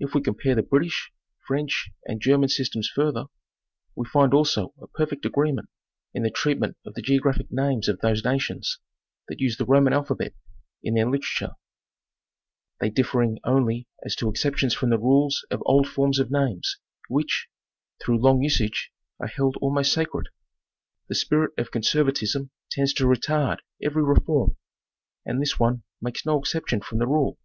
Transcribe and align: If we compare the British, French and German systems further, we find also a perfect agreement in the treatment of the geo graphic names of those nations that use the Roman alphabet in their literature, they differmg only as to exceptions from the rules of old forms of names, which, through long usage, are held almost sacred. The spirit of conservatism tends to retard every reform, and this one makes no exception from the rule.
If 0.00 0.12
we 0.12 0.22
compare 0.22 0.56
the 0.56 0.64
British, 0.64 1.12
French 1.46 1.90
and 2.04 2.20
German 2.20 2.48
systems 2.48 2.88
further, 2.92 3.26
we 3.94 4.04
find 4.04 4.34
also 4.34 4.74
a 4.82 4.88
perfect 4.88 5.24
agreement 5.24 5.68
in 6.12 6.24
the 6.24 6.32
treatment 6.32 6.76
of 6.84 6.94
the 6.94 7.00
geo 7.00 7.20
graphic 7.20 7.52
names 7.52 7.86
of 7.88 8.00
those 8.00 8.24
nations 8.24 8.80
that 9.28 9.38
use 9.38 9.56
the 9.56 9.64
Roman 9.64 9.92
alphabet 9.92 10.34
in 10.82 10.94
their 10.94 11.06
literature, 11.08 11.52
they 12.80 12.90
differmg 12.90 13.36
only 13.44 13.86
as 14.04 14.16
to 14.16 14.28
exceptions 14.28 14.74
from 14.74 14.90
the 14.90 14.98
rules 14.98 15.46
of 15.48 15.62
old 15.64 15.86
forms 15.86 16.18
of 16.18 16.28
names, 16.28 16.78
which, 17.08 17.46
through 18.04 18.18
long 18.18 18.42
usage, 18.42 18.90
are 19.20 19.28
held 19.28 19.54
almost 19.58 19.92
sacred. 19.92 20.26
The 21.08 21.14
spirit 21.14 21.52
of 21.56 21.70
conservatism 21.70 22.50
tends 22.68 22.92
to 22.94 23.04
retard 23.04 23.58
every 23.80 24.02
reform, 24.02 24.56
and 25.24 25.40
this 25.40 25.56
one 25.56 25.84
makes 26.00 26.26
no 26.26 26.36
exception 26.40 26.80
from 26.80 26.98
the 26.98 27.06
rule. 27.06 27.38